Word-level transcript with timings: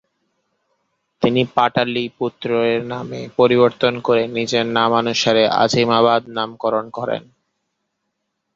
তিনি 1.21 1.41
পাটলিপুত্রের 1.55 2.79
নাম 2.91 3.07
পরিবর্তন 3.39 3.93
করে 4.07 4.23
নিজের 4.37 4.65
নামানুসারে 4.77 5.43
আজিমাবাদ 5.63 6.21
নামকরণ 6.37 6.85
করেন। 6.97 7.23